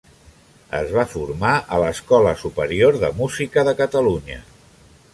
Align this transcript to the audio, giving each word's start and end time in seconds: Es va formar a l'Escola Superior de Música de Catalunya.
Es 0.79 0.93
va 0.95 1.03
formar 1.11 1.51
a 1.77 1.79
l'Escola 1.85 2.33
Superior 2.47 3.01
de 3.07 3.15
Música 3.23 3.69
de 3.69 3.79
Catalunya. 3.83 4.45